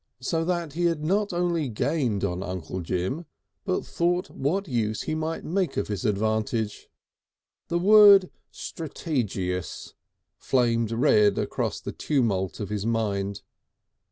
So 0.19 0.43
that 0.45 0.73
he 0.73 0.85
not 0.95 1.31
only 1.31 1.69
gained 1.69 2.23
on 2.23 2.41
Uncle 2.41 2.81
Jim, 2.81 3.27
but 3.65 3.85
thought 3.85 4.31
what 4.31 4.67
use 4.67 5.03
he 5.03 5.13
might 5.13 5.43
make 5.45 5.77
of 5.77 5.89
this 5.89 6.05
advantage. 6.05 6.89
The 7.67 7.77
word 7.77 8.31
"strategious" 8.49 9.93
flamed 10.39 10.91
red 10.91 11.37
across 11.37 11.79
the 11.79 11.91
tumult 11.91 12.59
of 12.59 12.69
his 12.69 12.83
mind. 12.83 13.43